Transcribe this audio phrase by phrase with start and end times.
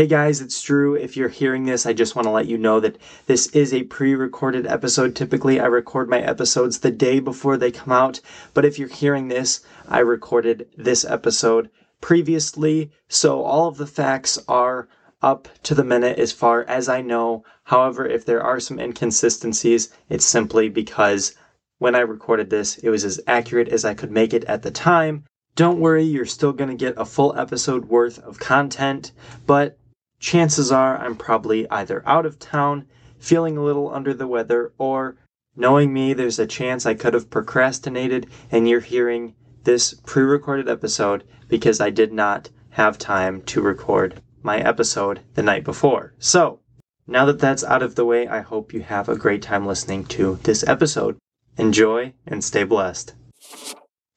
[0.00, 0.94] Hey guys, it's Drew.
[0.94, 3.82] If you're hearing this, I just want to let you know that this is a
[3.82, 5.14] pre recorded episode.
[5.14, 8.18] Typically, I record my episodes the day before they come out,
[8.54, 11.68] but if you're hearing this, I recorded this episode
[12.00, 14.88] previously, so all of the facts are
[15.20, 17.44] up to the minute as far as I know.
[17.64, 21.34] However, if there are some inconsistencies, it's simply because
[21.76, 24.70] when I recorded this, it was as accurate as I could make it at the
[24.70, 25.24] time.
[25.56, 29.12] Don't worry, you're still going to get a full episode worth of content,
[29.46, 29.76] but
[30.20, 32.86] chances are I'm probably either out of town,
[33.18, 35.16] feeling a little under the weather, or
[35.56, 40.68] knowing me, there's a chance I could have procrastinated and you're hearing this pre recorded
[40.68, 46.14] episode because I did not have time to record my episode the night before.
[46.18, 46.60] So,
[47.06, 50.04] now that that's out of the way, I hope you have a great time listening
[50.06, 51.18] to this episode.
[51.56, 53.14] Enjoy and stay blessed.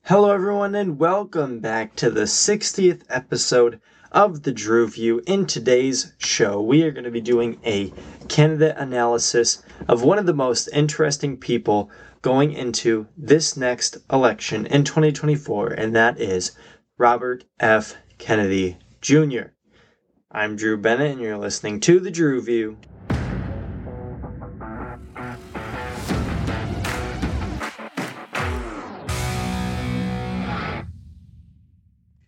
[0.06, 3.80] Hello, everyone, and welcome back to the 60th episode
[4.14, 5.22] of the Drew View.
[5.26, 7.92] In today's show, we are going to be doing a
[8.30, 11.90] candidate analysis of one of the most interesting people
[12.22, 16.52] going into this next election in 2024, and that is
[16.98, 17.96] Robert F.
[18.18, 19.52] Kennedy Jr.
[20.32, 22.78] I'm Drew Bennett, and you're listening to the Drew View.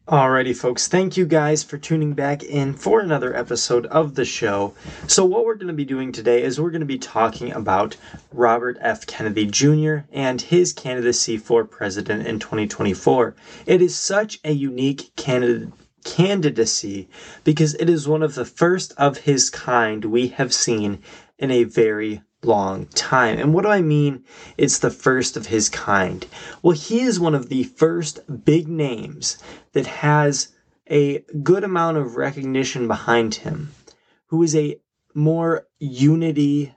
[0.08, 4.76] Alrighty, folks, thank you guys for tuning back in for another episode of the show.
[5.08, 7.98] So, what we're going to be doing today is we're going to be talking about
[8.32, 9.08] Robert F.
[9.08, 10.02] Kennedy Jr.
[10.12, 13.36] and his candidacy for president in 2024.
[13.66, 17.10] It is such a unique candidacy
[17.44, 21.02] because it is one of the first of his kind we have seen
[21.40, 23.40] in a very long time.
[23.40, 24.24] And what do I mean?
[24.58, 26.26] It's the first of his kind.
[26.62, 29.38] Well, he is one of the first big names
[29.74, 30.50] that has
[30.90, 33.72] a good amount of recognition behind him,
[34.28, 34.80] who is a
[35.14, 36.76] more unity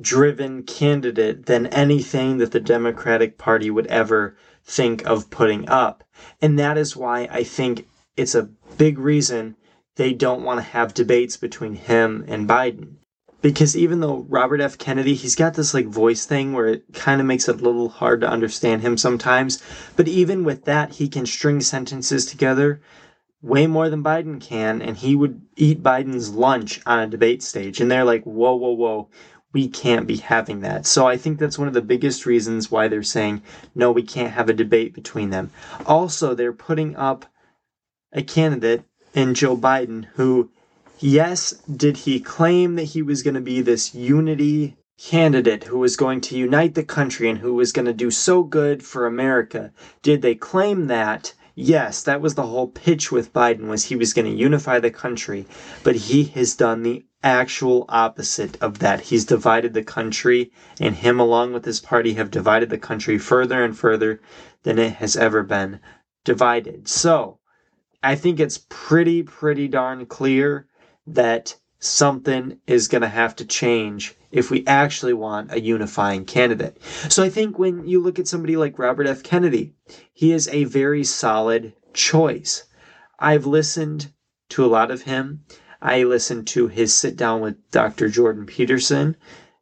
[0.00, 6.02] driven candidate than anything that the Democratic Party would ever think of putting up.
[6.42, 7.86] And that is why I think
[8.16, 9.56] it's a big reason
[9.96, 12.96] they don't want to have debates between him and Biden
[13.44, 14.78] because even though Robert F.
[14.78, 17.90] Kennedy, he's got this like voice thing where it kind of makes it a little
[17.90, 19.62] hard to understand him sometimes.
[19.96, 22.80] But even with that, he can string sentences together
[23.42, 27.82] way more than Biden can, and he would eat Biden's lunch on a debate stage.
[27.82, 29.10] And they're like, whoa, whoa, whoa,
[29.52, 30.86] we can't be having that.
[30.86, 33.42] So I think that's one of the biggest reasons why they're saying,
[33.74, 35.50] no, we can't have a debate between them.
[35.84, 37.26] Also, they're putting up
[38.10, 40.50] a candidate in Joe Biden who
[41.06, 45.98] Yes, did he claim that he was going to be this unity candidate who was
[45.98, 49.70] going to unite the country and who was going to do so good for America?
[50.00, 51.34] Did they claim that?
[51.54, 54.90] Yes, that was the whole pitch with Biden was he was going to unify the
[54.90, 55.46] country,
[55.82, 59.02] but he has done the actual opposite of that.
[59.02, 63.62] He's divided the country and him along with his party have divided the country further
[63.62, 64.22] and further
[64.62, 65.80] than it has ever been
[66.24, 66.88] divided.
[66.88, 67.40] So,
[68.02, 70.66] I think it's pretty pretty darn clear
[71.06, 76.80] that something is going to have to change if we actually want a unifying candidate.
[77.08, 79.22] So I think when you look at somebody like Robert F.
[79.22, 79.74] Kennedy,
[80.12, 82.64] he is a very solid choice.
[83.18, 84.12] I've listened
[84.50, 85.44] to a lot of him.
[85.80, 88.08] I listened to his sit down with Dr.
[88.08, 89.16] Jordan Peterson.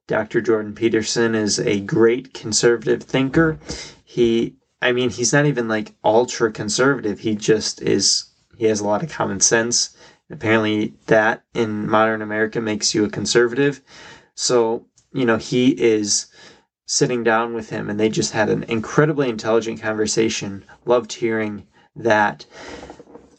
[0.06, 0.40] Dr.
[0.40, 3.58] Jordan Peterson is a great conservative thinker.
[4.04, 7.20] He, I mean, he's not even like ultra conservative.
[7.20, 8.26] He just is,
[8.56, 9.96] he has a lot of common sense
[10.32, 13.82] Apparently, that in modern America makes you a conservative.
[14.34, 16.26] So, you know, he is
[16.86, 20.64] sitting down with him and they just had an incredibly intelligent conversation.
[20.86, 22.46] Loved hearing that.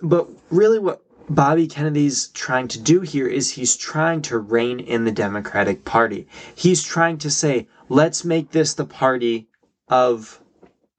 [0.02, 5.04] But really, what Bobby Kennedy's trying to do here is he's trying to rein in
[5.04, 6.28] the Democratic Party.
[6.54, 9.48] He's trying to say, let's make this the party
[9.88, 10.42] of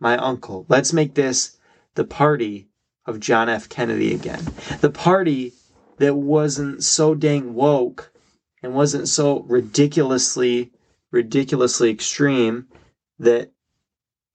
[0.00, 0.66] my uncle.
[0.68, 1.56] Let's make this
[1.94, 2.68] the party
[3.06, 3.68] of John F.
[3.68, 4.44] Kennedy again.
[4.80, 5.52] The party
[5.98, 8.12] that wasn't so dang woke
[8.62, 10.72] and wasn't so ridiculously
[11.10, 12.66] ridiculously extreme
[13.20, 13.52] that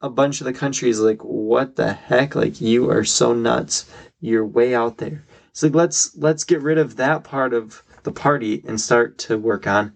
[0.02, 2.36] a bunch of the country is like what the heck?
[2.36, 3.90] Like you are so nuts.
[4.22, 5.26] You're way out there.
[5.50, 9.38] It's like let's let's get rid of that part of the party and start to
[9.38, 9.94] work on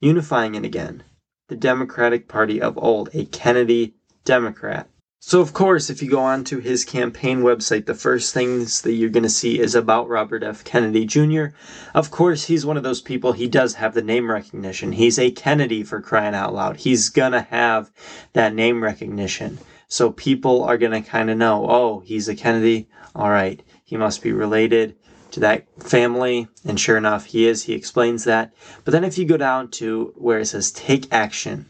[0.00, 1.02] unifying it again.
[1.48, 3.94] The democratic party of old a kennedy
[4.24, 8.82] democrat so, of course, if you go on to his campaign website, the first things
[8.82, 10.62] that you're going to see is about Robert F.
[10.62, 11.46] Kennedy Jr.
[11.94, 14.92] Of course, he's one of those people, he does have the name recognition.
[14.92, 16.76] He's a Kennedy for crying out loud.
[16.76, 17.90] He's going to have
[18.34, 19.58] that name recognition.
[19.88, 22.88] So, people are going to kind of know, oh, he's a Kennedy.
[23.14, 24.96] All right, he must be related
[25.32, 26.46] to that family.
[26.64, 27.64] And sure enough, he is.
[27.64, 28.52] He explains that.
[28.84, 31.66] But then if you go down to where it says take action,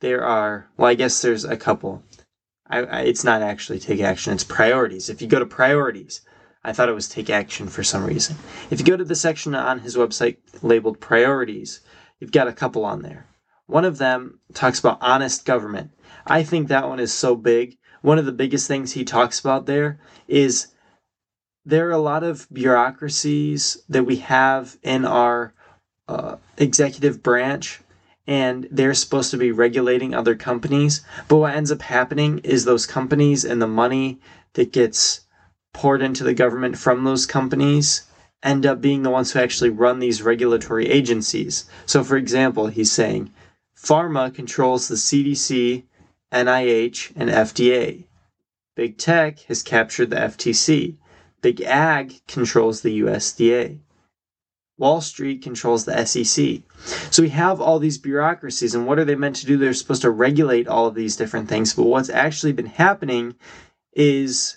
[0.00, 2.02] there are, well, I guess there's a couple.
[2.70, 5.10] I, I, it's not actually take action, it's priorities.
[5.10, 6.20] If you go to priorities,
[6.62, 8.36] I thought it was take action for some reason.
[8.70, 11.80] If you go to the section on his website labeled priorities,
[12.20, 13.26] you've got a couple on there.
[13.66, 15.90] One of them talks about honest government.
[16.26, 17.76] I think that one is so big.
[18.02, 20.68] One of the biggest things he talks about there is
[21.64, 25.54] there are a lot of bureaucracies that we have in our
[26.08, 27.80] uh, executive branch
[28.30, 31.04] and they're supposed to be regulating other companies.
[31.26, 34.20] But what ends up happening is those companies and the money
[34.52, 35.22] that gets
[35.72, 38.02] poured into the government from those companies
[38.40, 41.68] end up being the ones who actually run these regulatory agencies.
[41.86, 43.32] So, for example, he's saying
[43.76, 45.82] pharma controls the CDC,
[46.32, 48.04] NIH, and FDA.
[48.76, 50.94] Big tech has captured the FTC.
[51.42, 53.80] Big ag controls the USDA.
[54.80, 56.62] Wall Street controls the SEC.
[57.12, 59.58] So we have all these bureaucracies, and what are they meant to do?
[59.58, 61.74] They're supposed to regulate all of these different things.
[61.74, 63.34] But what's actually been happening
[63.92, 64.56] is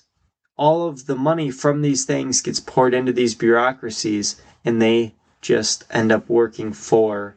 [0.56, 5.84] all of the money from these things gets poured into these bureaucracies, and they just
[5.90, 7.36] end up working for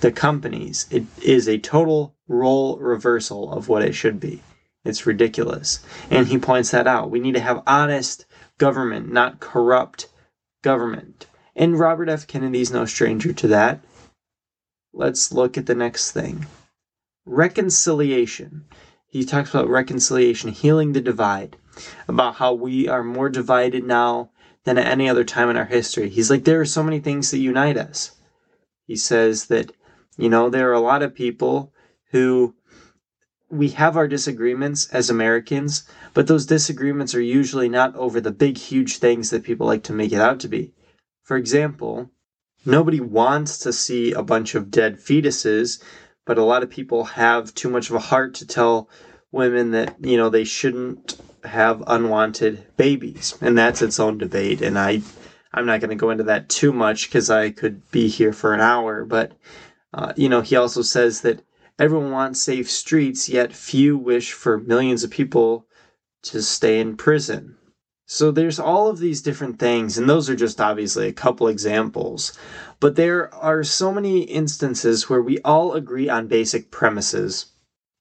[0.00, 0.86] the companies.
[0.90, 4.42] It is a total role reversal of what it should be.
[4.84, 5.80] It's ridiculous.
[6.10, 7.10] And he points that out.
[7.10, 8.26] We need to have honest
[8.58, 10.08] government, not corrupt
[10.60, 11.26] government.
[11.58, 12.28] And Robert F.
[12.28, 13.80] Kennedy's no stranger to that.
[14.92, 16.46] Let's look at the next thing
[17.26, 18.64] reconciliation.
[19.08, 21.56] He talks about reconciliation, healing the divide,
[22.06, 24.30] about how we are more divided now
[24.64, 26.08] than at any other time in our history.
[26.08, 28.12] He's like, there are so many things that unite us.
[28.86, 29.72] He says that,
[30.16, 31.72] you know, there are a lot of people
[32.12, 32.54] who
[33.50, 38.58] we have our disagreements as Americans, but those disagreements are usually not over the big,
[38.58, 40.72] huge things that people like to make it out to be.
[41.28, 42.10] For example,
[42.64, 45.78] nobody wants to see a bunch of dead fetuses,
[46.24, 48.88] but a lot of people have too much of a heart to tell
[49.30, 53.36] women that, you know, they shouldn't have unwanted babies.
[53.42, 54.62] And that's its own debate.
[54.62, 55.02] And I,
[55.52, 58.54] I'm not going to go into that too much because I could be here for
[58.54, 59.04] an hour.
[59.04, 59.32] But,
[59.92, 61.42] uh, you know, he also says that
[61.78, 65.66] everyone wants safe streets, yet few wish for millions of people
[66.22, 67.57] to stay in prison.
[68.10, 72.32] So there's all of these different things, and those are just obviously a couple examples.
[72.80, 77.52] But there are so many instances where we all agree on basic premises.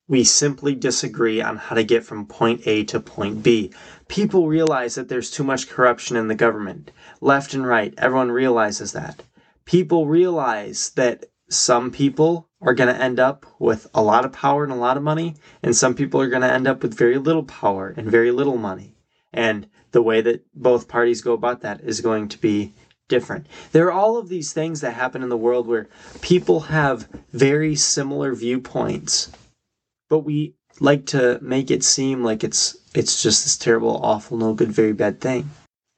[0.07, 3.73] We simply disagree on how to get from point A to point B.
[4.07, 6.91] People realize that there's too much corruption in the government.
[7.19, 9.23] Left and right, everyone realizes that.
[9.65, 14.63] People realize that some people are going to end up with a lot of power
[14.63, 17.17] and a lot of money, and some people are going to end up with very
[17.17, 18.95] little power and very little money.
[19.33, 22.73] And the way that both parties go about that is going to be
[23.07, 23.47] different.
[23.71, 25.87] There are all of these things that happen in the world where
[26.21, 29.31] people have very similar viewpoints,
[30.09, 34.53] but we like to make it seem like it's it's just this terrible, awful, no
[34.53, 35.49] good, very bad thing.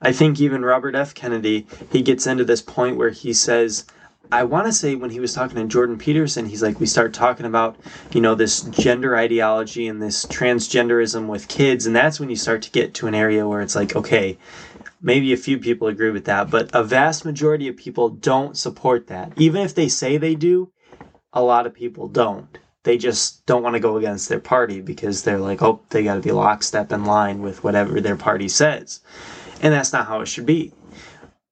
[0.02, 1.14] I think even Robert F.
[1.14, 3.86] Kennedy, he gets into this point where he says
[4.32, 7.14] I want to say when he was talking to Jordan Peterson, he's like, we start
[7.16, 7.78] talking about,
[8.14, 11.88] you know, this gender ideology and this transgenderism with kids.
[11.88, 14.38] And that's when you start to get to an area where it's like, okay,
[15.02, 19.08] maybe a few people agree with that, but a vast majority of people don't support
[19.08, 19.34] that.
[19.38, 20.72] Even if they say they do,
[21.34, 22.60] a lot of people don't.
[22.84, 26.16] They just don't want to go against their party because they're like, oh, they got
[26.16, 29.02] to be lockstep in line with whatever their party says.
[29.62, 30.72] And that's not how it should be.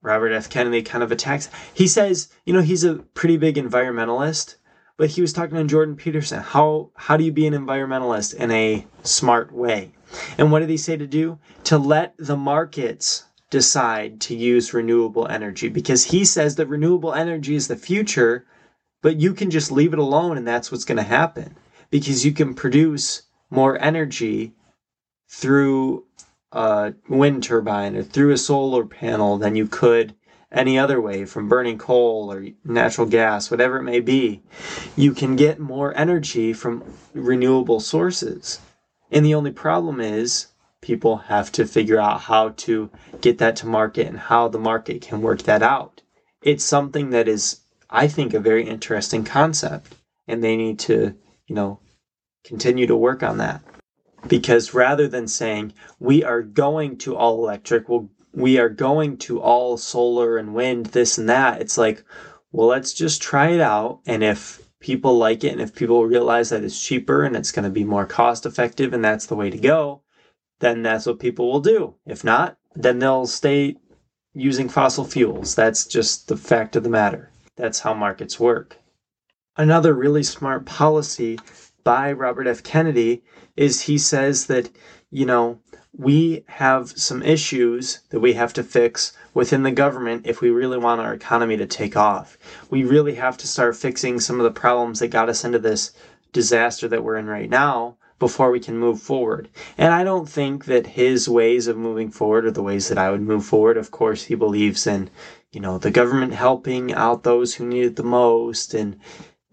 [0.07, 0.49] Robert F.
[0.49, 1.49] Kennedy kind of attacks.
[1.73, 4.55] He says, you know, he's a pretty big environmentalist,
[4.97, 6.41] but he was talking to Jordan Peterson.
[6.41, 9.91] How how do you be an environmentalist in a smart way?
[10.37, 11.39] And what did he say to do?
[11.65, 17.55] To let the markets decide to use renewable energy because he says that renewable energy
[17.55, 18.45] is the future,
[19.01, 21.55] but you can just leave it alone and that's what's going to happen
[21.89, 24.53] because you can produce more energy
[25.29, 26.05] through
[26.51, 30.15] a wind turbine or through a solar panel than you could
[30.51, 34.41] any other way from burning coal or natural gas, whatever it may be.
[34.95, 38.59] You can get more energy from renewable sources.
[39.11, 40.47] And the only problem is
[40.81, 42.89] people have to figure out how to
[43.19, 46.01] get that to market and how the market can work that out.
[46.41, 49.95] It's something that is, I think, a very interesting concept,
[50.27, 51.15] and they need to,
[51.47, 51.79] you know,
[52.45, 53.61] continue to work on that
[54.27, 59.41] because rather than saying we are going to all electric, well, we are going to
[59.41, 62.03] all solar and wind, this and that, it's like,
[62.51, 63.99] well, let's just try it out.
[64.05, 67.63] And if people like it and if people realize that it's cheaper and it's going
[67.63, 70.01] to be more cost effective and that's the way to go,
[70.59, 71.95] then that's what people will do.
[72.05, 73.77] If not, then they'll stay
[74.33, 75.55] using fossil fuels.
[75.55, 77.31] That's just the fact of the matter.
[77.55, 78.77] That's how markets work.
[79.55, 81.39] Another really smart policy
[81.87, 82.63] by Robert F.
[82.63, 83.23] Kennedy
[83.55, 84.69] is he says that,
[85.09, 85.57] you know,
[85.97, 90.77] we have some issues that we have to fix within the government if we really
[90.77, 92.37] want our economy to take off.
[92.69, 95.93] We really have to start fixing some of the problems that got us into this
[96.33, 99.47] disaster that we're in right now before we can move forward.
[99.77, 103.11] And I don't think that his ways of moving forward are the ways that I
[103.11, 103.77] would move forward.
[103.77, 105.09] Of course, he believes in,
[105.53, 108.99] you know, the government helping out those who need it the most and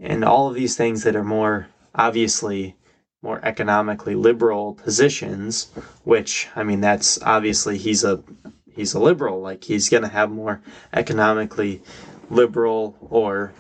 [0.01, 2.77] and all of these things that are more obviously
[3.23, 5.71] more economically liberal positions,
[6.05, 8.23] which I mean that's obviously he's a
[8.71, 10.61] he's a liberal, like he's going to have more
[10.93, 11.83] economically
[12.31, 13.53] liberal or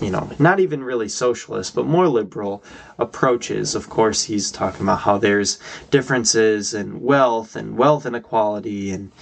[0.00, 2.64] you know, not even really socialist, but more liberal
[2.98, 3.74] approaches.
[3.74, 5.58] Of course, he's talking about how there's
[5.90, 9.12] differences in wealth and wealth inequality and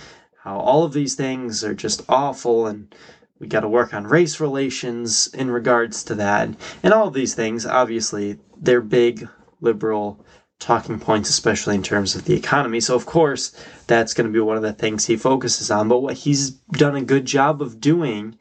[0.43, 2.95] how all of these things are just awful and
[3.41, 6.51] we got to work on race relations in regards to that.
[6.83, 9.27] And all of these things, obviously, they're big
[9.61, 10.25] liberal
[10.59, 12.81] talking points, especially in terms of the economy.
[12.81, 13.57] So, of course,
[13.87, 15.89] that's going to be one of the things he focuses on.
[15.89, 18.39] But what he's done a good job of doing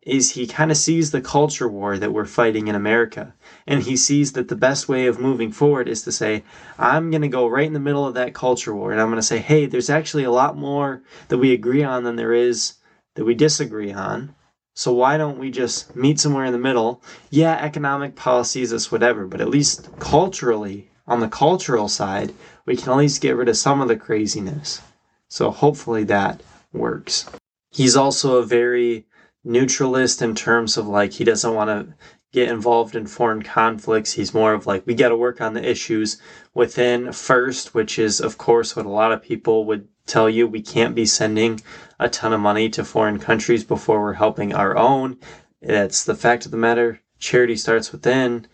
[0.00, 3.34] is he kind of sees the culture war that we're fighting in America.
[3.66, 6.42] And he sees that the best way of moving forward is to say,
[6.78, 8.90] I'm going to go right in the middle of that culture war.
[8.90, 12.04] And I'm going to say, hey, there's actually a lot more that we agree on
[12.04, 12.76] than there is
[13.16, 14.34] that we disagree on.
[14.78, 17.02] So why don't we just meet somewhere in the middle?
[17.30, 22.32] Yeah, economic policies is whatever, but at least culturally, on the cultural side,
[22.64, 24.80] we can at least get rid of some of the craziness.
[25.26, 27.28] So hopefully that works.
[27.72, 29.08] He's also a very
[29.42, 31.94] neutralist in terms of like he doesn't want to
[32.32, 34.12] get involved in foreign conflicts.
[34.12, 36.22] He's more of like we got to work on the issues
[36.54, 40.46] within first, which is of course what a lot of people would tell you.
[40.46, 41.60] We can't be sending
[41.98, 45.18] a ton of money to foreign countries before we're helping our own.
[45.60, 47.00] That's the fact of the matter.
[47.18, 48.46] Charity starts within.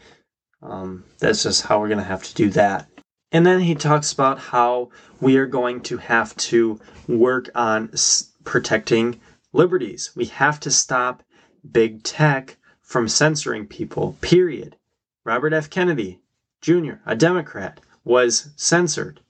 [0.63, 2.89] Um, that's just how we're going to have to do that.
[3.33, 8.33] And then he talks about how we are going to have to work on s-
[8.45, 9.21] protecting
[9.53, 10.13] liberties.
[10.15, 11.23] We have to stop
[11.71, 14.77] big tech from censoring people, period.
[15.25, 15.69] Robert F.
[15.69, 16.21] Kennedy
[16.61, 19.21] Jr., a Democrat, was censored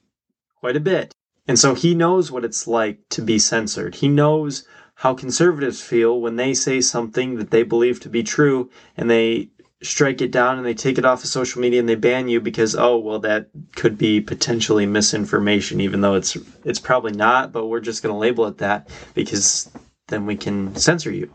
[0.61, 1.13] quite a bit.
[1.47, 3.97] And so he knows what it's like to be censored.
[3.97, 8.71] He knows how conservatives feel when they say something that they believe to be true
[8.97, 9.51] and they
[9.83, 12.41] strike it down and they take it off of social media and they ban you
[12.41, 17.67] because oh well that could be potentially misinformation even though it's it's probably not but
[17.67, 19.71] we're just going to label it that because
[20.09, 21.33] then we can censor you.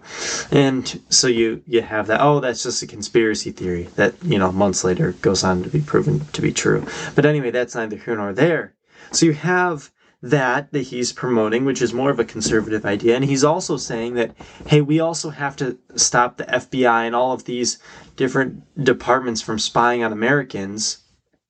[0.51, 2.21] And so you you have that.
[2.21, 5.81] Oh, that's just a conspiracy theory that you know months later goes on to be
[5.81, 6.85] proven to be true.
[7.15, 8.75] But anyway, that's neither here nor there.
[9.11, 13.25] So you have that that he's promoting, which is more of a conservative idea, and
[13.25, 14.35] he's also saying that
[14.67, 17.79] hey, we also have to stop the FBI and all of these
[18.15, 20.99] different departments from spying on Americans.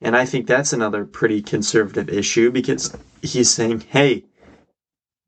[0.02, 4.26] And I think that's another pretty conservative issue because he's saying, hey,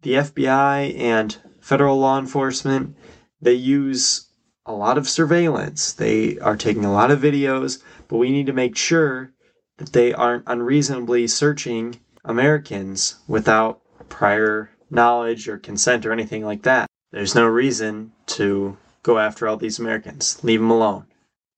[0.02, 2.96] the FBI and federal law enforcement,
[3.42, 4.30] they use
[4.66, 5.92] a lot of surveillance.
[5.92, 9.34] They are taking a lot of videos, but we need to make sure
[9.78, 16.88] that they aren't unreasonably searching Americans without prior knowledge or consent or anything like that.
[17.12, 20.44] There's no reason to go after all these Americans.
[20.44, 21.06] Leave them alone.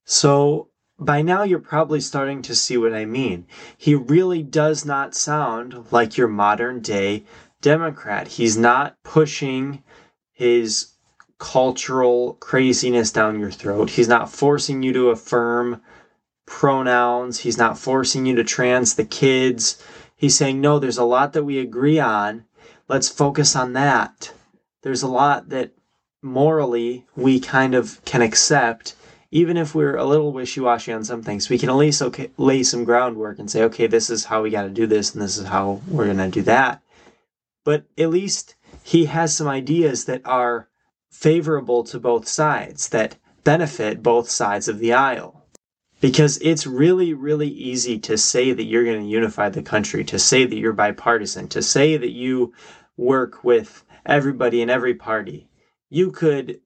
[0.05, 3.46] So, by now you're probably starting to see what I mean.
[3.77, 7.24] He really does not sound like your modern day
[7.62, 8.27] Democrat.
[8.27, 9.84] He's not pushing
[10.32, 10.93] his
[11.39, 13.91] cultural craziness down your throat.
[13.91, 15.82] He's not forcing you to affirm
[16.46, 17.39] pronouns.
[17.39, 19.82] He's not forcing you to trans the kids.
[20.24, 22.46] He's saying, no, there's a lot that we agree on.
[22.88, 24.32] Let's focus on that.
[24.82, 25.74] There's a lot that
[26.22, 28.96] morally we kind of can accept,
[29.32, 31.50] even if we're a little wishy washy on some things.
[31.50, 34.50] We can at least okay, lay some groundwork and say, okay, this is how we
[34.50, 36.82] got to do this, and this is how we're going to do that.
[37.65, 40.70] But at least he has some ideas that are
[41.12, 45.42] favorable to both sides, that benefit both sides of the aisle.
[46.03, 50.19] Because it's really, really easy to say that you're going to unify the country, to
[50.19, 52.53] say that you're bipartisan, to say that you
[52.98, 55.48] work with everybody in every party.
[55.89, 56.60] You could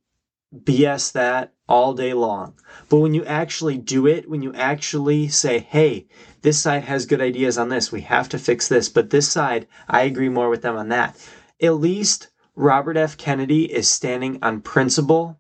[0.54, 2.56] BS that all day long.
[2.90, 6.08] But when you actually do it, when you actually say, hey,
[6.42, 9.68] this side has good ideas on this, we have to fix this, but this side,
[9.88, 11.16] I agree more with them on that
[11.62, 13.18] at least Robert F.
[13.18, 15.40] Kennedy is standing on principle.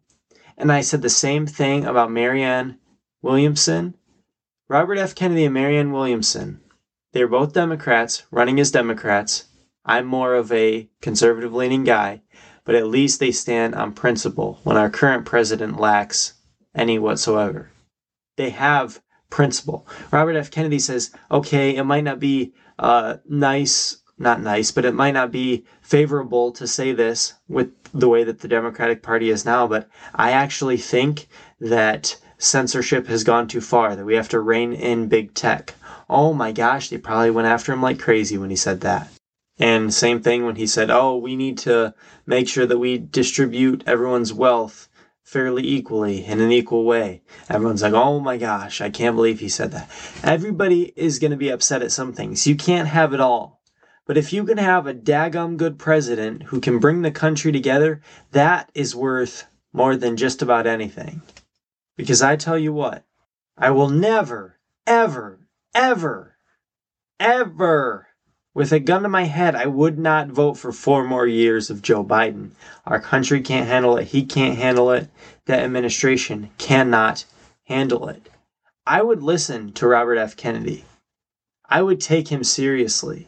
[0.58, 2.80] And I said the same thing about Marianne
[3.28, 3.94] Williamson.
[4.70, 5.14] Robert F.
[5.14, 6.62] Kennedy and Marianne Williamson,
[7.12, 9.50] they're both Democrats, running as Democrats.
[9.86, 12.22] I'm more of a conservative leaning guy.
[12.68, 16.34] but at least they stand on principle when our current president lacks
[16.76, 17.72] any whatsoever.
[18.36, 19.88] They have principle.
[20.12, 20.52] Robert F.
[20.52, 25.32] Kennedy says, okay, it might not be uh, nice, not nice, but it might not
[25.32, 29.90] be favorable to say this with the way that the Democratic Party is now, but
[30.14, 31.30] I actually think
[31.62, 35.76] that censorship has gone too far, that we have to rein in big tech.
[36.10, 39.10] Oh my gosh, they probably went after him like crazy when he said that.
[39.60, 41.94] And same thing when he said, oh, we need to
[42.26, 44.88] make sure that we distribute everyone's wealth
[45.24, 47.22] fairly equally in an equal way.
[47.50, 49.90] Everyone's like, oh my gosh, I can't believe he said that.
[50.24, 52.48] Everybody is going to be upset at some things.
[52.48, 53.62] You can't have it all.
[54.06, 58.02] But if you can have a daggum good president who can bring the country together,
[58.32, 61.22] that is worth more than just about anything.
[61.98, 63.04] Because I tell you what,
[63.58, 65.40] I will never, ever,
[65.74, 66.38] ever,
[67.20, 68.08] ever,
[68.54, 71.82] with a gun to my head, I would not vote for four more years of
[71.82, 72.52] Joe Biden.
[72.86, 74.08] Our country can't handle it.
[74.08, 75.10] He can't handle it.
[75.46, 77.26] That administration cannot
[77.66, 78.30] handle it.
[78.86, 80.36] I would listen to Robert F.
[80.36, 80.86] Kennedy.
[81.70, 83.28] I would take him seriously.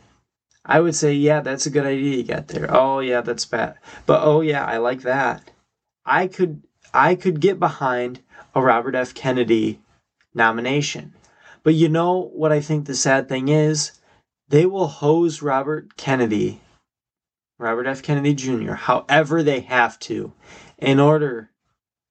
[0.65, 2.67] I would say, yeah, that's a good idea you got there.
[2.69, 3.75] Oh yeah, that's bad.
[4.05, 5.51] But oh yeah, I like that.
[6.05, 8.21] I could I could get behind
[8.55, 9.13] a Robert F.
[9.13, 9.79] Kennedy
[10.33, 11.13] nomination.
[11.63, 13.91] But you know what I think the sad thing is?
[14.47, 16.61] They will hose Robert Kennedy,
[17.57, 18.01] Robert F.
[18.01, 20.33] Kennedy Jr., however they have to,
[20.77, 21.51] in order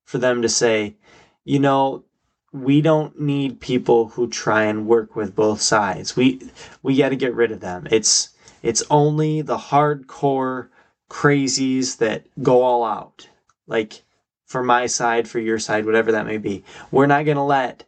[0.05, 0.97] for them to say,
[1.45, 2.05] you know,
[2.53, 6.17] we don't need people who try and work with both sides.
[6.17, 6.51] We
[6.83, 7.87] we got to get rid of them.
[7.91, 8.31] It's
[8.63, 10.69] it's only the hardcore
[11.11, 13.29] crazies that go all out.
[13.67, 14.03] Like
[14.49, 16.65] for my side, for your side, whatever that may be.
[16.91, 17.85] We're not going to let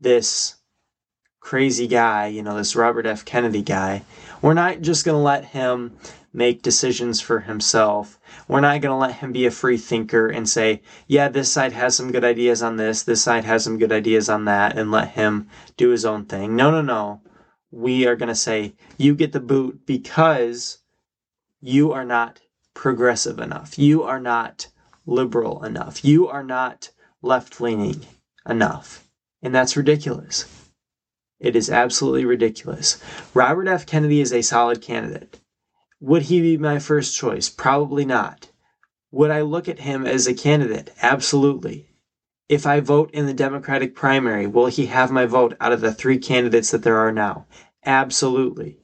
[0.00, 0.56] this
[1.38, 3.24] crazy guy, you know, this Robert F.
[3.24, 4.02] Kennedy guy,
[4.40, 5.96] we're not just going to let him
[6.32, 8.18] make decisions for himself.
[8.48, 11.72] We're not going to let him be a free thinker and say, yeah, this side
[11.72, 14.90] has some good ideas on this, this side has some good ideas on that, and
[14.90, 16.56] let him do his own thing.
[16.56, 17.20] No, no, no.
[17.70, 20.78] We are going to say, you get the boot because
[21.60, 22.40] you are not
[22.72, 23.78] progressive enough.
[23.78, 24.68] You are not
[25.06, 26.04] liberal enough.
[26.04, 26.90] You are not
[27.22, 28.06] left leaning
[28.48, 29.08] enough.
[29.42, 30.46] And that's ridiculous.
[31.40, 33.02] It is absolutely ridiculous.
[33.34, 33.84] Robert F.
[33.84, 35.40] Kennedy is a solid candidate.
[36.00, 37.48] Would he be my first choice?
[37.48, 38.50] Probably not.
[39.10, 40.90] Would I look at him as a candidate?
[41.02, 41.88] Absolutely.
[42.48, 45.92] If I vote in the Democratic primary, will he have my vote out of the
[45.92, 47.46] three candidates that there are now?
[47.84, 48.78] Absolutely.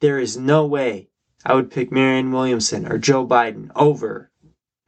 [0.00, 1.08] There is no way
[1.44, 4.29] I would pick Marianne Williamson or Joe Biden over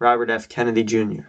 [0.03, 0.49] Robert F.
[0.49, 1.29] Kennedy Jr.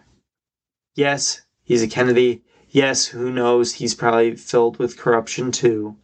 [0.95, 2.41] Yes, he's a Kennedy.
[2.69, 5.95] Yes, who knows, he's probably filled with corruption too.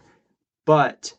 [0.67, 1.17] But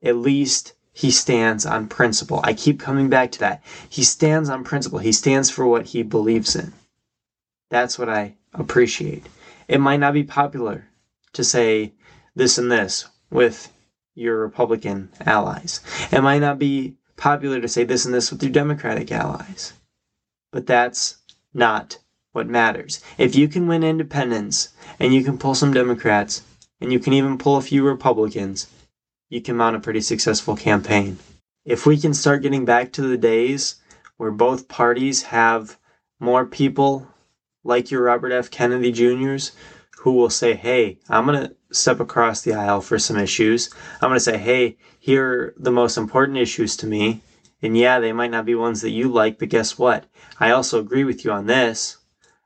[0.00, 2.40] at least he stands on principle.
[2.44, 3.64] I keep coming back to that.
[3.88, 5.00] He stands on principle.
[5.00, 6.72] He stands for what he believes in.
[7.68, 9.26] That's what I appreciate.
[9.66, 10.84] It might not be popular
[11.32, 11.94] to say
[12.36, 13.72] this and this with
[14.14, 15.80] your Republican allies.
[16.12, 19.72] It might not be popular to say this and this with your Democratic allies.
[20.52, 21.16] But that's
[21.52, 21.98] not
[22.30, 23.00] what matters.
[23.18, 24.68] If you can win independents
[25.00, 26.42] and you can pull some Democrats
[26.80, 28.68] and you can even pull a few Republicans,
[29.28, 31.18] you can mount a pretty successful campaign.
[31.64, 33.76] If we can start getting back to the days
[34.16, 35.76] where both parties have
[36.20, 37.08] more people
[37.64, 38.50] like your Robert F.
[38.50, 39.52] Kennedy Jr.'s
[40.02, 43.70] who will say, hey, I'm going to step across the aisle for some issues.
[44.00, 47.22] I'm going to say, hey, here are the most important issues to me.
[47.62, 50.04] And yeah, they might not be ones that you like, but guess what?
[50.40, 51.98] I also agree with you on this.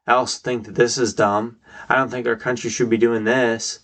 [0.07, 1.59] I also think that this is dumb.
[1.89, 3.81] I don't think our country should be doing this.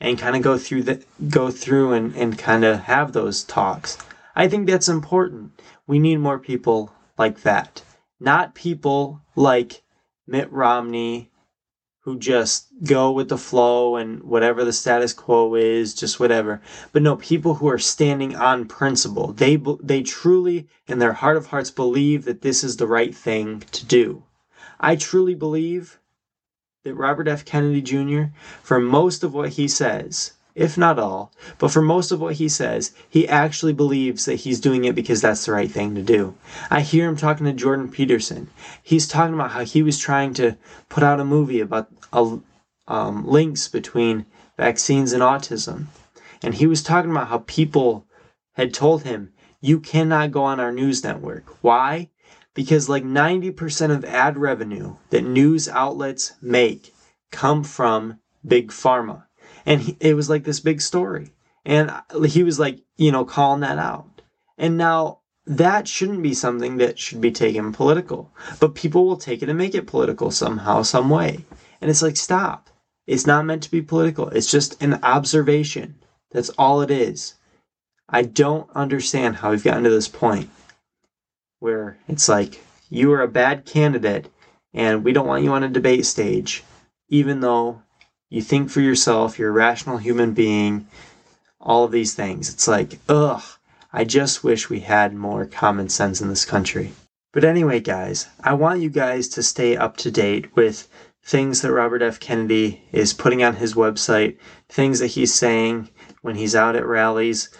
[0.00, 3.96] And kind of go through the go through and, and kind of have those talks.
[4.34, 5.52] I think that's important.
[5.86, 7.82] We need more people like that.
[8.18, 9.82] Not people like
[10.26, 11.30] Mitt Romney
[12.02, 16.60] who just go with the flow and whatever the status quo is, just whatever.
[16.92, 19.32] But no, people who are standing on principle.
[19.32, 23.60] They they truly in their heart of hearts believe that this is the right thing
[23.70, 24.24] to do.
[24.80, 26.00] I truly believe
[26.82, 27.44] that Robert F.
[27.44, 32.20] Kennedy Jr., for most of what he says, if not all, but for most of
[32.20, 35.94] what he says, he actually believes that he's doing it because that's the right thing
[35.94, 36.34] to do.
[36.70, 38.50] I hear him talking to Jordan Peterson.
[38.82, 40.56] He's talking about how he was trying to
[40.88, 45.86] put out a movie about um, links between vaccines and autism.
[46.42, 48.06] And he was talking about how people
[48.52, 51.62] had told him, you cannot go on our news network.
[51.62, 52.10] Why?
[52.52, 56.92] Because like 90% of ad revenue that news outlets make
[57.30, 59.24] come from big pharma
[59.66, 61.32] and he, it was like this big story
[61.64, 61.90] and
[62.26, 64.22] he was like you know calling that out
[64.58, 68.30] and now that shouldn't be something that should be taken political.
[68.60, 71.44] But people will take it and make it political somehow, some way.
[71.80, 72.70] And it's like, stop.
[73.06, 74.28] It's not meant to be political.
[74.28, 75.96] It's just an observation.
[76.30, 77.34] That's all it is.
[78.08, 80.48] I don't understand how we've gotten to this point
[81.58, 84.30] where it's like, you are a bad candidate
[84.74, 86.62] and we don't want you on a debate stage,
[87.08, 87.82] even though
[88.32, 90.86] you think for yourself, you're a rational human being,
[91.60, 92.48] all of these things.
[92.48, 93.42] It's like, ugh,
[93.92, 96.92] I just wish we had more common sense in this country.
[97.34, 100.88] But anyway, guys, I want you guys to stay up to date with
[101.22, 102.18] things that Robert F.
[102.20, 105.90] Kennedy is putting on his website, things that he's saying
[106.22, 107.50] when he's out at rallies.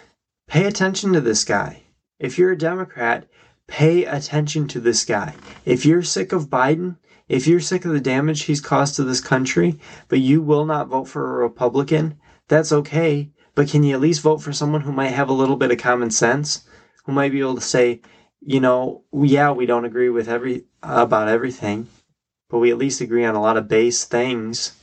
[0.47, 1.83] Pay attention to this guy.
[2.19, 3.27] If you're a Democrat,
[3.67, 5.35] pay attention to this guy.
[5.65, 9.21] If you're sick of Biden, if you're sick of the damage he's caused to this
[9.21, 13.31] country, but you will not vote for a Republican, that's okay.
[13.55, 15.77] But can you at least vote for someone who might have a little bit of
[15.77, 16.67] common sense,
[17.05, 18.01] who might be able to say,
[18.41, 21.87] you know, yeah, we don't agree with every about everything,
[22.49, 24.75] but we at least agree on a lot of base things.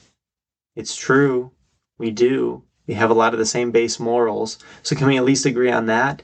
[0.76, 1.52] It's true,
[1.98, 2.64] we do.
[2.86, 4.58] We have a lot of the same base morals.
[4.82, 6.22] So can we at least agree on that?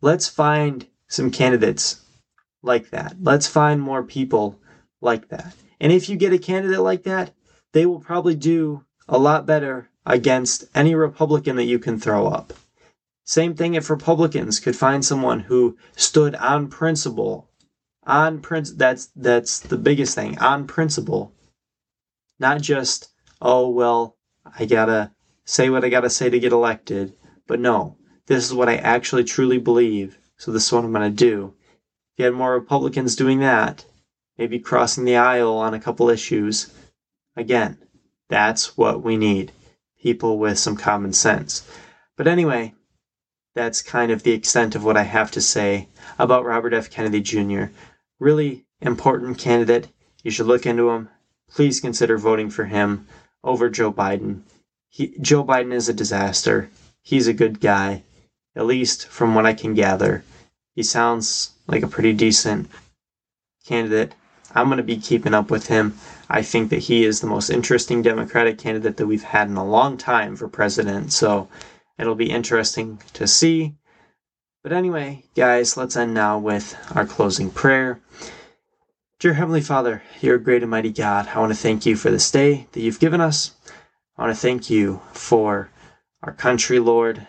[0.00, 2.04] Let's find some candidates
[2.62, 3.16] like that.
[3.20, 4.60] Let's find more people
[5.02, 5.54] like that.
[5.80, 7.32] And if you get a candidate like that,
[7.72, 12.52] they will probably do a lot better against any Republican that you can throw up.
[13.24, 17.48] Same thing if Republicans could find someone who stood on principle,
[18.04, 21.32] on prince that's that's the biggest thing, on principle.
[22.38, 24.16] Not just, oh well,
[24.58, 25.12] I gotta
[25.44, 27.14] say what I gotta say to get elected,
[27.46, 31.10] but no, this is what I actually truly believe, so this is what I'm gonna
[31.10, 31.54] do.
[32.14, 33.84] If you had more Republicans doing that,
[34.42, 36.74] maybe crossing the aisle on a couple issues,
[37.36, 37.78] again,
[38.28, 39.52] that's what we need
[40.02, 41.64] people with some common sense.
[42.16, 42.74] But anyway,
[43.54, 45.86] that's kind of the extent of what I have to say
[46.18, 46.90] about Robert F.
[46.90, 47.66] Kennedy Jr.
[48.18, 49.86] Really important candidate.
[50.24, 51.08] You should look into him.
[51.48, 53.06] Please consider voting for him
[53.44, 54.40] over Joe Biden.
[54.88, 56.68] He, Joe Biden is a disaster.
[57.00, 58.02] He's a good guy,
[58.56, 60.24] at least from what I can gather.
[60.74, 62.68] He sounds like a pretty decent
[63.64, 64.16] candidate.
[64.54, 65.96] I'm going to be keeping up with him.
[66.28, 69.64] I think that he is the most interesting Democratic candidate that we've had in a
[69.64, 71.12] long time for president.
[71.12, 71.48] So
[71.98, 73.74] it'll be interesting to see.
[74.62, 78.00] But anyway, guys, let's end now with our closing prayer.
[79.18, 81.28] Dear Heavenly Father, you're a great and mighty God.
[81.28, 83.52] I want to thank you for this day that you've given us.
[84.16, 85.70] I want to thank you for
[86.22, 87.26] our country, Lord,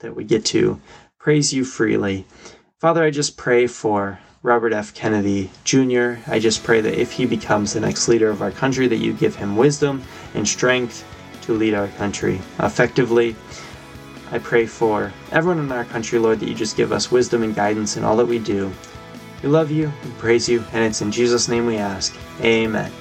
[0.00, 0.80] that we get to
[1.18, 2.26] praise you freely.
[2.78, 4.94] Father, I just pray for Robert F.
[4.94, 6.14] Kennedy Jr.
[6.28, 9.12] I just pray that if he becomes the next leader of our country, that you
[9.12, 10.02] give him wisdom
[10.34, 11.04] and strength
[11.42, 13.34] to lead our country effectively.
[14.30, 17.54] I pray for everyone in our country, Lord, that you just give us wisdom and
[17.54, 18.72] guidance in all that we do.
[19.42, 22.14] We love you, we praise you, and it's in Jesus' name we ask.
[22.40, 22.92] Amen.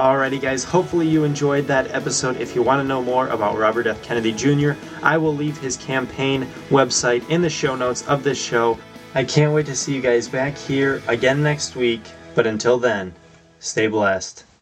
[0.00, 2.38] Alrighty, guys, hopefully you enjoyed that episode.
[2.38, 4.02] If you want to know more about Robert F.
[4.02, 8.78] Kennedy Jr., I will leave his campaign website in the show notes of this show.
[9.14, 12.00] I can't wait to see you guys back here again next week,
[12.34, 13.12] but until then,
[13.58, 14.44] stay blessed.